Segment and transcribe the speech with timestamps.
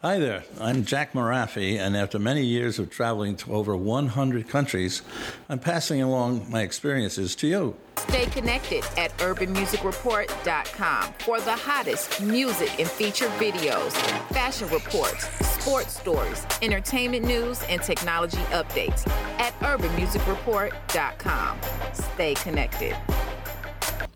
[0.00, 5.02] Hi there, I'm Jack Marafi, and after many years of traveling to over 100 countries,
[5.48, 7.74] I'm passing along my experiences to you.
[7.96, 13.90] Stay connected at urbanmusicreport.com for the hottest music and feature videos,
[14.28, 19.04] fashion reports, sports stories, entertainment news, and technology updates
[19.40, 21.58] at urbanmusicreport.com.
[21.92, 22.96] Stay connected.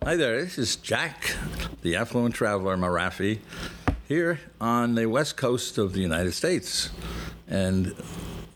[0.04, 1.34] Hi there, this is Jack,
[1.80, 3.40] the affluent traveler Marafi,
[4.12, 6.90] here on the west coast of the United States.
[7.48, 7.94] And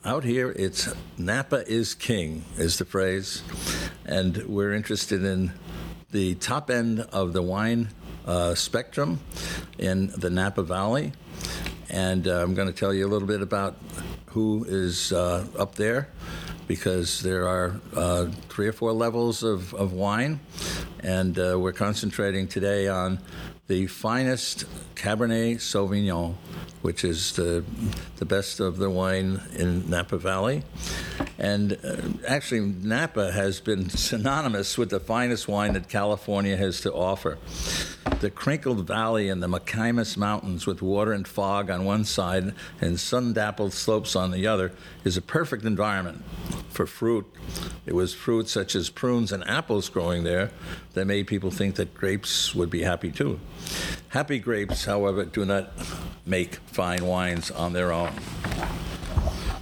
[0.04, 3.42] out here, it's Napa is king, is the phrase.
[4.04, 5.54] And we're interested in
[6.10, 7.88] the top end of the wine
[8.26, 9.18] uh, spectrum
[9.78, 11.14] in the Napa Valley.
[11.88, 13.76] And uh, I'm going to tell you a little bit about
[14.26, 16.10] who is uh, up there
[16.68, 20.38] because there are uh, three or four levels of, of wine.
[21.00, 23.20] And uh, we're concentrating today on
[23.68, 26.34] the finest Cabernet Sauvignon,
[26.82, 27.64] which is the,
[28.16, 30.62] the best of the wine in Napa Valley.
[31.36, 31.96] And uh,
[32.28, 37.38] actually, Napa has been synonymous with the finest wine that California has to offer.
[38.20, 43.00] The crinkled valley and the Mayacamas Mountains, with water and fog on one side and
[43.00, 44.72] sun dappled slopes on the other,
[45.02, 46.22] is a perfect environment
[46.70, 47.26] for fruit.
[47.86, 50.50] It was fruit such as prunes and apples growing there
[50.94, 53.38] that made people think that grapes would be happy too.
[54.08, 55.70] Happy grapes, however, do not
[56.26, 58.12] make fine wines on their own.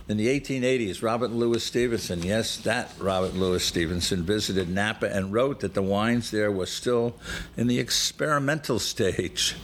[0.06, 5.60] In the 1880s, Robert Louis Stevenson, yes, that Robert Louis Stevenson, visited Napa and wrote
[5.60, 7.16] that the wines there were still
[7.56, 9.54] in the experimental stage.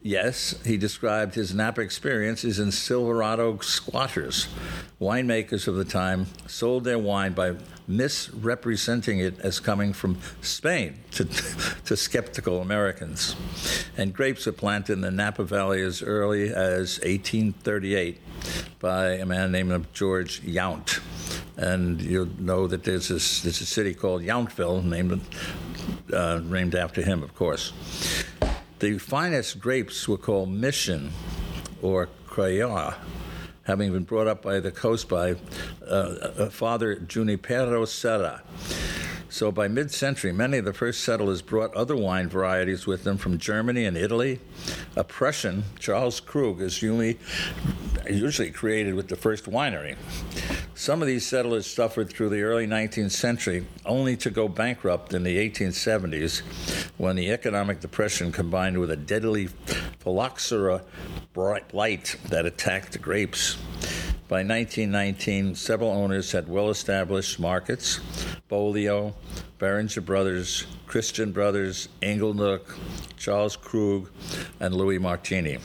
[0.00, 4.46] Yes, he described his Napa experiences in Silverado squatters.
[5.00, 7.54] Winemakers of the time sold their wine by
[7.88, 11.24] misrepresenting it as coming from Spain to,
[11.84, 13.34] to skeptical Americans.
[13.96, 18.20] And grapes were planted in the Napa Valley as early as 1838
[18.78, 21.00] by a man named George Yount.
[21.56, 25.20] And you'll know that there's, this, there's a city called Yountville named,
[26.12, 27.72] uh, named after him, of course.
[28.78, 31.10] The finest grapes were called Mission
[31.82, 32.94] or Criolla,
[33.64, 35.34] having been brought up by the coast by
[35.84, 38.40] uh, Father Junipero Serra.
[39.30, 43.16] So by mid century, many of the first settlers brought other wine varieties with them
[43.16, 44.38] from Germany and Italy.
[44.94, 47.18] A Prussian, Charles Krug, is usually
[48.52, 49.96] created with the first winery.
[50.76, 55.24] Some of these settlers suffered through the early 19th century, only to go bankrupt in
[55.24, 56.42] the 1870s
[56.98, 59.48] when the economic depression combined with a deadly
[60.00, 60.82] phylloxera
[61.32, 63.56] blight that attacked the grapes.
[64.28, 68.00] By 1919, several owners had well established markets
[68.48, 69.12] Beaulieu,
[69.58, 72.76] Beringer Brothers, Christian Brothers, Inglenook,
[73.16, 74.10] Charles Krug,
[74.60, 75.58] and Louis Martini.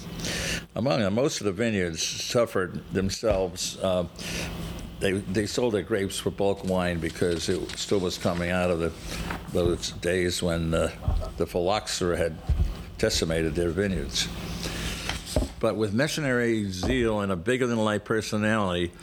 [0.76, 3.78] Among them, most of the vineyards suffered themselves.
[3.80, 4.06] Uh,
[5.04, 8.80] they, they sold their grapes for bulk wine because it still was coming out of
[8.80, 8.92] the,
[9.52, 10.90] those days when uh,
[11.36, 12.38] the phylloxera had
[12.98, 14.30] decimated their vineyards.
[15.60, 18.94] But with missionary zeal and a bigger than life personality,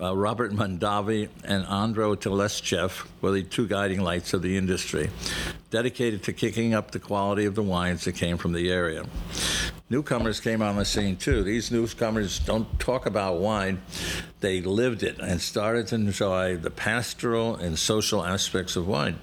[0.00, 5.10] uh, Robert Mondavi and André Tchelistcheff were the two guiding lights of the industry,
[5.70, 9.04] dedicated to kicking up the quality of the wines that came from the area.
[9.90, 11.42] Newcomers came on the scene too.
[11.42, 13.80] These newcomers don't talk about wine,
[14.40, 19.18] they lived it and started to enjoy the pastoral and social aspects of wine.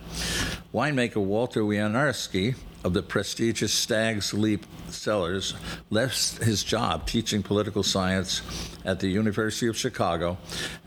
[0.74, 5.54] Winemaker Walter Winiarski of the prestigious Stag's Leap Cellars
[5.90, 8.42] left his job teaching political science
[8.84, 10.38] at the University of Chicago,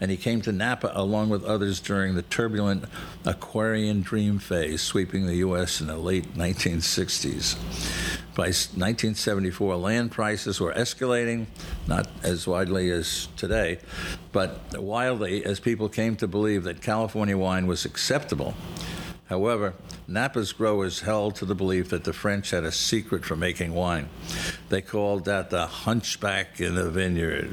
[0.01, 2.85] and he came to Napa along with others during the turbulent
[3.25, 5.81] Aquarian dream phase sweeping the U.S.
[5.81, 7.57] in the late 1960s.
[8.39, 11.47] By 1974, land prices were escalating,
[11.89, 13.81] not as widely as today,
[14.31, 18.55] but wildly as people came to believe that California wine was acceptable.
[19.29, 19.75] However,
[20.07, 24.09] Napa's growers held to the belief that the French had a secret for making wine.
[24.69, 27.53] They called that the hunchback in the vineyard.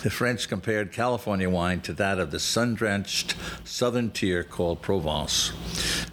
[0.00, 5.52] The French compared California wine to that of the sun drenched southern tier called Provence.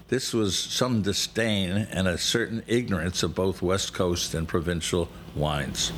[0.10, 5.92] This was some disdain and a certain ignorance of both West Coast and provincial wines.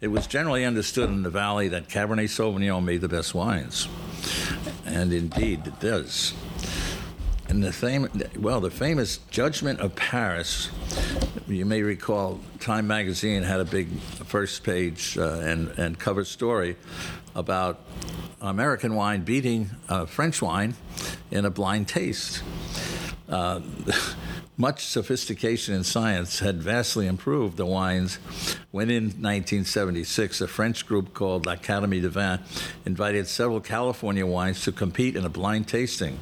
[0.00, 3.86] It was generally understood in the valley that Cabernet Sauvignon made the best wines.
[4.84, 6.34] And indeed, it does.
[7.48, 10.70] And the fame, well, the famous Judgment of Paris,
[11.46, 13.88] you may recall, Time magazine had a big
[14.26, 16.76] first page uh, and, and cover story
[17.36, 17.80] about
[18.40, 20.74] American wine beating uh, French wine
[21.30, 22.42] in a blind taste.
[23.28, 23.60] Uh,
[24.58, 28.18] Much sophistication in science had vastly improved the wines
[28.70, 32.38] when in 1976 a French group called l'Académie du Vin
[32.86, 36.18] invited several California wines to compete in a blind tasting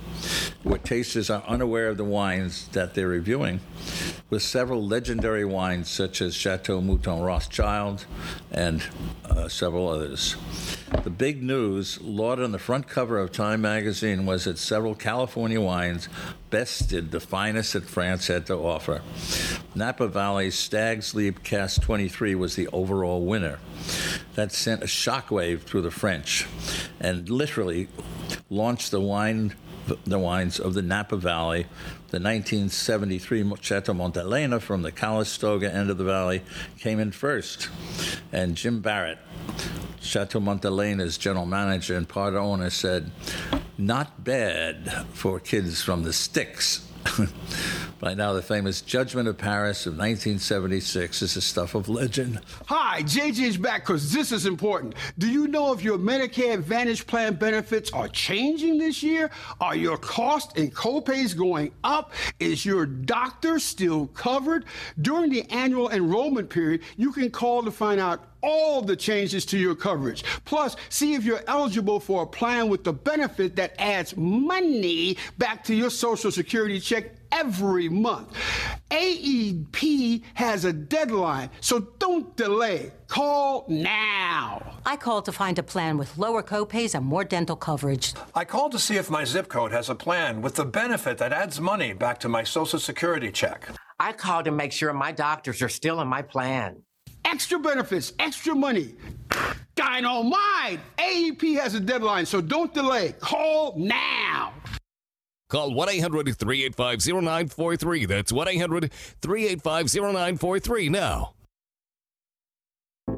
[0.65, 3.61] where tasters are unaware of the wines that they're reviewing
[4.31, 8.05] with several legendary wines such as Chateau Mouton Rothschild
[8.51, 8.83] and
[9.25, 10.35] uh, several others.
[11.05, 15.61] The big news, lauded on the front cover of Time magazine, was that several California
[15.61, 16.09] wines
[16.51, 19.03] bested the finest that France had to offer.
[19.75, 23.59] Napa Valley's Stag's Leap Cask 23 was the overall winner.
[24.35, 26.47] That sent a shockwave through the French
[27.01, 27.89] and literally
[28.51, 29.55] launched the wine
[30.07, 31.65] the wines of the Napa Valley.
[32.11, 36.43] The 1973 Chateau Montelena from the Calistoga end of the valley
[36.79, 37.69] came in first.
[38.33, 39.19] And Jim Barrett,
[40.01, 43.11] Chateau Montelena's general manager and part owner, said,
[43.77, 46.89] Not bad for kids from the sticks.
[48.01, 52.41] By now, the famous Judgment of Paris of 1976 is the stuff of legend.
[52.67, 54.95] Hi, JJ is back because this is important.
[55.17, 59.31] Do you know if your Medicare Advantage plan benefits are changing this year?
[59.61, 62.13] Are your costs and copays going up?
[62.41, 64.67] Is your doctor still covered?
[65.01, 69.59] During the annual enrollment period, you can call to find out all the changes to
[69.59, 70.23] your coverage.
[70.45, 75.65] Plus, see if you're eligible for a plan with the benefit that adds money back
[75.65, 78.29] to your Social Security check every month.
[78.91, 82.93] AEP has a deadline, so don't delay.
[83.09, 84.75] Call now.
[84.87, 88.15] I called to find a plan with lower copays and more dental coverage.
[88.35, 91.33] I called to see if my zip code has a plan with the benefit that
[91.33, 93.69] adds money back to my Social Security check.
[93.99, 96.83] I called to make sure my doctors are still in my plan.
[97.35, 98.95] Extra benefits, extra money.
[99.75, 100.79] Dino, Dynamite!
[100.99, 103.13] AEP has a deadline, so don't delay.
[103.19, 104.53] Call now.
[105.51, 108.05] Call 1 800 385 0943.
[108.07, 111.35] That's 1 800 385 0943 now.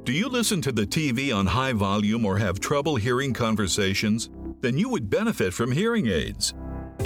[0.05, 4.31] Do you listen to the TV on high volume or have trouble hearing conversations?
[4.63, 6.55] Then you would benefit from hearing aids.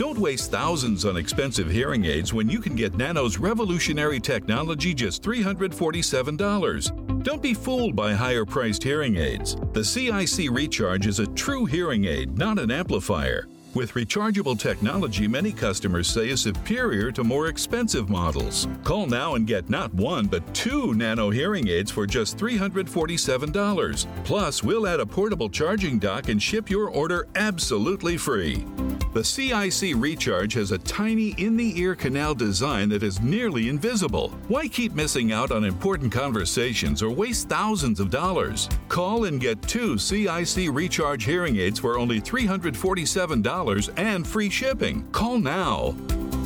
[0.01, 5.23] Don't waste thousands on expensive hearing aids when you can get Nano's revolutionary technology just
[5.23, 7.00] $347.
[7.23, 9.55] Don't be fooled by higher priced hearing aids.
[9.75, 13.47] The CIC Recharge is a true hearing aid, not an amplifier.
[13.75, 18.67] With rechargeable technology, many customers say is superior to more expensive models.
[18.85, 24.07] Call now and get not one, but two Nano hearing aids for just $347.
[24.25, 28.65] Plus, we'll add a portable charging dock and ship your order absolutely free.
[29.13, 34.29] The CIC Recharge has a tiny in the ear canal design that is nearly invisible.
[34.47, 38.69] Why keep missing out on important conversations or waste thousands of dollars?
[38.89, 45.03] Call and get two CIC Recharge hearing aids for only $347 and free shipping.
[45.11, 45.97] Call now.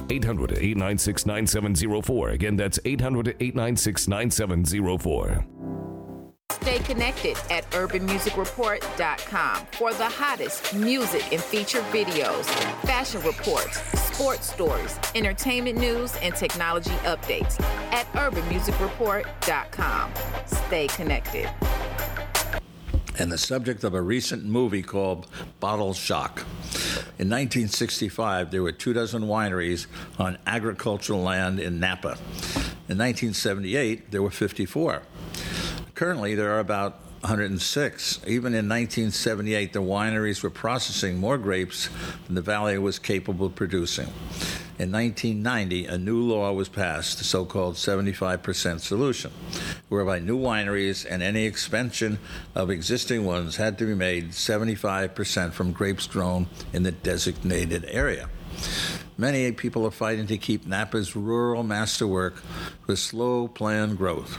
[0.09, 2.29] 800 896 9704.
[2.31, 5.45] Again, that's 800 896 9704.
[6.65, 12.47] Stay connected at urbanmusicreport.com for the hottest music and feature videos,
[12.87, 17.61] fashion reports, sports stories, entertainment news, and technology updates
[17.93, 20.11] at urbanmusicreport.com.
[20.47, 21.51] Stay connected
[23.17, 25.29] and the subject of a recent movie called
[25.61, 26.41] Bottle Shock.
[27.19, 29.87] In 1965, there were two dozen wineries
[30.19, 32.19] on agricultural land in Napa.
[32.89, 35.03] In 1978, there were 54.
[35.95, 38.21] Currently, there are about 106.
[38.27, 41.89] Even in 1978, the wineries were processing more grapes
[42.27, 44.09] than the valley was capable of producing.
[44.77, 49.31] In 1990, a new law was passed, the so called 75% solution,
[49.89, 52.19] whereby new wineries and any expansion
[52.57, 58.29] of existing ones had to be made 75% from grapes grown in the designated area.
[59.17, 62.43] Many people are fighting to keep Napa's rural masterwork
[62.89, 64.39] with slow planned growth.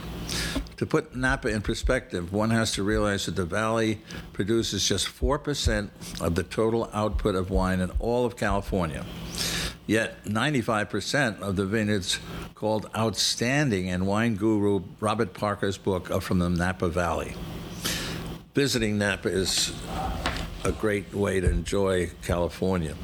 [0.78, 4.00] To put Napa in perspective, one has to realize that the valley
[4.34, 5.88] produces just 4%
[6.20, 9.04] of the total output of wine in all of California.
[9.86, 12.18] Yet 95% of the vineyards
[12.54, 17.34] called outstanding in wine guru Robert Parker's book are from the Napa Valley.
[18.54, 19.72] Visiting Napa is
[20.64, 22.94] a great way to enjoy California.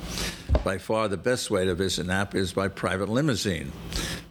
[0.65, 3.73] By far, the best way to visit Napa is by private limousine.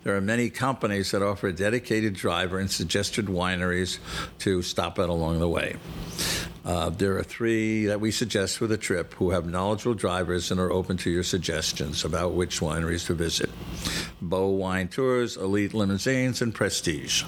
[0.03, 3.99] There are many companies that offer a dedicated driver and suggested wineries
[4.39, 5.75] to stop at along the way.
[6.65, 10.59] Uh, there are three that we suggest for the trip who have knowledgeable drivers and
[10.59, 13.49] are open to your suggestions about which wineries to visit
[14.21, 17.23] Beau Wine Tours, Elite Limousines, and Prestige.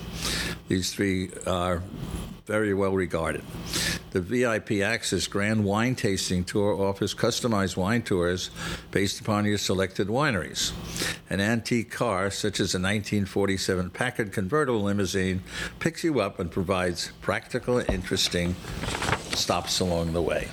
[0.67, 1.81] These three are
[2.45, 3.43] very well regarded.
[4.13, 8.51] The VIP Access Grand Wine Tasting Tour offers customized wine tours
[8.91, 10.71] based upon your selected wineries.
[11.31, 15.41] An antique car, such as a 1947 Packard convertible limousine,
[15.79, 18.55] picks you up and provides practical and interesting
[19.31, 20.47] stops along the way.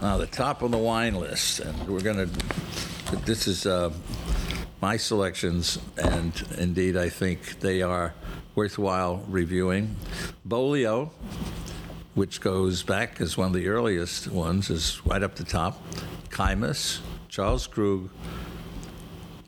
[0.00, 3.92] Now, the top of the wine list, and we're going to, this is uh,
[4.80, 8.14] my selections, and indeed, I think they are
[8.54, 9.96] worthwhile reviewing.
[10.44, 11.10] Beaulieu,
[12.16, 15.80] which goes back as one of the earliest ones, is right up the top.
[16.30, 18.08] Caymus, Charles Krug,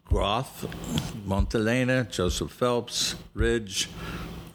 [0.05, 0.67] Groth,
[1.27, 3.89] Montelena, Joseph Phelps, Ridge,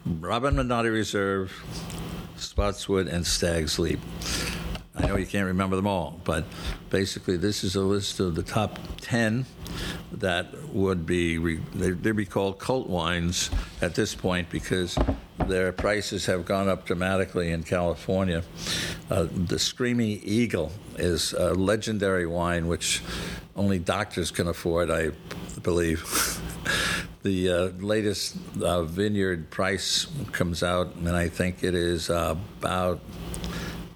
[0.06, 1.52] Robin Mondavi Reserve,
[2.36, 3.98] Spotswood, and Stag's Leap.
[4.94, 6.44] I know you can't remember them all, but
[6.90, 9.44] basically, this is a list of the top 10
[10.12, 13.50] that would be, re- they'd be called cult wines
[13.82, 14.96] at this point because
[15.48, 18.42] their prices have gone up dramatically in California.
[19.10, 23.02] Uh, the Screaming Eagle is a legendary wine which
[23.56, 25.10] only doctors can afford, I
[25.62, 26.02] believe.
[27.22, 33.00] the uh, latest uh, vineyard price comes out, and I think it is uh, about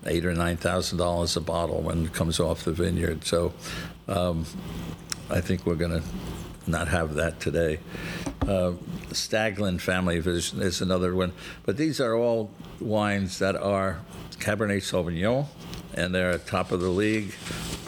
[0.06, 3.24] eight or nine thousand dollars a bottle when it comes off the vineyard.
[3.24, 3.52] So
[4.06, 4.46] um,
[5.30, 6.02] I think we're going to
[6.68, 7.80] not have that today.
[8.42, 8.72] Uh,
[9.10, 11.32] Staglin family is, is another one,
[11.64, 14.00] but these are all wines that are
[14.38, 15.46] Cabernet Sauvignon,
[15.94, 17.34] and they're at top of the league.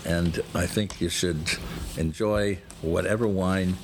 [0.04, 1.58] And I think you should
[1.96, 3.76] enjoy whatever wine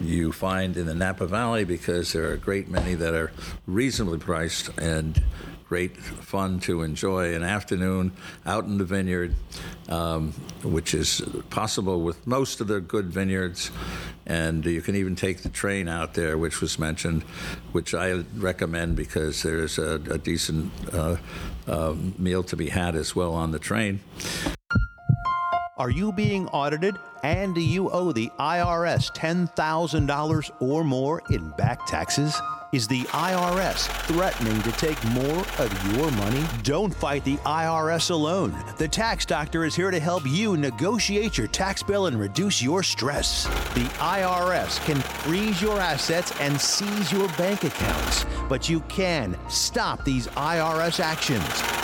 [0.00, 3.32] you find in the Napa Valley because there are a great many that are
[3.66, 5.22] reasonably priced and
[5.68, 8.12] great fun to enjoy an afternoon
[8.44, 9.34] out in the vineyard,
[9.88, 10.32] um,
[10.62, 11.20] which is
[11.50, 13.70] possible with most of the good vineyards.
[14.26, 17.22] And you can even take the train out there, which was mentioned,
[17.72, 21.16] which I recommend because there's a, a decent uh,
[21.66, 24.00] uh, meal to be had as well on the train.
[25.78, 31.86] Are you being audited and do you owe the IRS $10,000 or more in back
[31.86, 32.40] taxes?
[32.72, 36.44] Is the IRS threatening to take more of your money?
[36.64, 38.56] Don't fight the IRS alone.
[38.76, 42.82] The Tax Doctor is here to help you negotiate your tax bill and reduce your
[42.82, 43.44] stress.
[43.74, 50.04] The IRS can freeze your assets and seize your bank accounts, but you can stop
[50.04, 51.75] these IRS actions.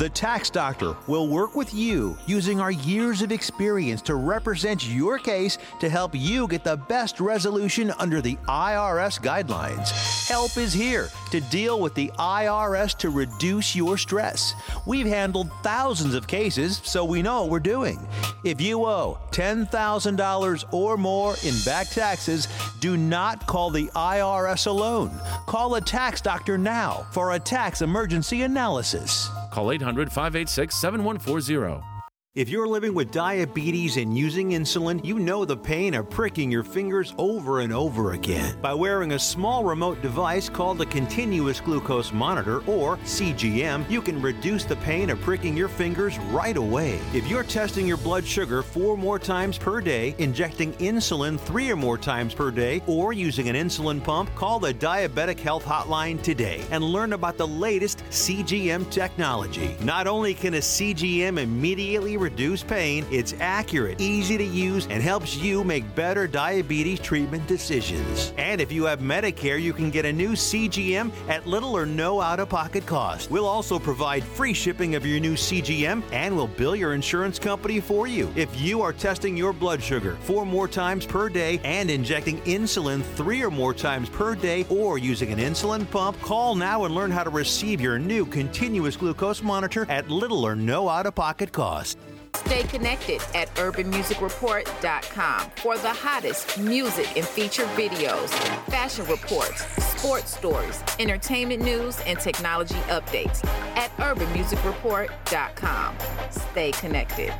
[0.00, 5.18] The Tax Doctor will work with you using our years of experience to represent your
[5.18, 9.90] case to help you get the best resolution under the IRS guidelines.
[10.26, 14.54] Help is here to deal with the IRS to reduce your stress.
[14.86, 18.00] We've handled thousands of cases, so we know what we're doing.
[18.42, 22.48] If you owe $10,000 or more in back taxes,
[22.80, 25.10] do not call the IRS alone.
[25.44, 29.28] Call a tax doctor now for a tax emergency analysis.
[29.50, 31.99] Call 800 586 7140.
[32.36, 36.62] If you're living with diabetes and using insulin, you know the pain of pricking your
[36.62, 38.56] fingers over and over again.
[38.62, 44.22] By wearing a small remote device called a continuous glucose monitor, or CGM, you can
[44.22, 47.00] reduce the pain of pricking your fingers right away.
[47.12, 51.74] If you're testing your blood sugar four more times per day, injecting insulin three or
[51.74, 56.62] more times per day, or using an insulin pump, call the Diabetic Health Hotline today
[56.70, 59.76] and learn about the latest CGM technology.
[59.80, 65.36] Not only can a CGM immediately reduce pain, it's accurate, easy to use, and helps
[65.36, 68.32] you make better diabetes treatment decisions.
[68.36, 72.20] And if you have Medicare, you can get a new CGM at little or no
[72.20, 73.30] out of pocket cost.
[73.30, 77.80] We'll also provide free shipping of your new CGM and we'll bill your insurance company
[77.80, 78.32] for you.
[78.36, 83.02] If you are testing your blood sugar four more times per day and injecting insulin
[83.02, 87.10] three or more times per day or using an insulin pump, call now and learn
[87.10, 91.50] how to receive your new continuous glucose monitor at little or no out of pocket
[91.52, 91.98] cost.
[92.34, 98.28] Stay connected at urbanmusicreport.com for the hottest music and featured videos,
[98.70, 103.44] fashion reports, sports stories, entertainment news, and technology updates
[103.76, 105.96] at urbanmusicreport.com.
[106.30, 107.32] Stay connected.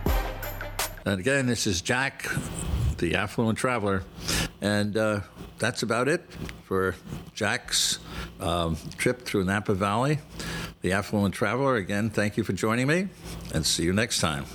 [1.05, 2.27] And again, this is Jack,
[2.99, 4.03] the affluent traveler.
[4.61, 5.21] And uh,
[5.59, 6.23] that's about it
[6.65, 6.95] for
[7.35, 7.99] Jack's
[8.41, 10.19] um, trip through Napa Valley.
[10.83, 13.09] The affluent traveler, again, thank you for joining me
[13.53, 14.47] and see you next time.